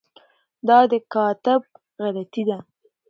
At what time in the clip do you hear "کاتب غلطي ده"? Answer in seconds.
1.13-2.57